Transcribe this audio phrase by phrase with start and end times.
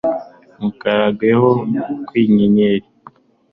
[0.57, 1.51] Nkutagerwaho
[2.09, 2.87] nkinyenyeri